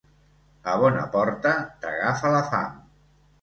A 0.71 0.77
bona 0.83 1.03
porta 1.17 1.51
t'agafa 1.85 2.33
la 2.37 2.41
fam. 2.49 2.83